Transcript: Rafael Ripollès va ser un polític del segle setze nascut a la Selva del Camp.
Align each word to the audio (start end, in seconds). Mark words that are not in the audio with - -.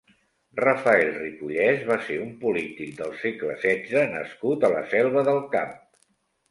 Rafael 0.59 1.11
Ripollès 1.17 1.83
va 1.91 1.99
ser 2.07 2.17
un 2.23 2.33
polític 2.45 2.97
del 3.03 3.15
segle 3.25 3.59
setze 3.67 4.05
nascut 4.19 4.69
a 4.71 4.77
la 4.79 4.85
Selva 4.97 5.29
del 5.31 5.45
Camp. 5.57 5.81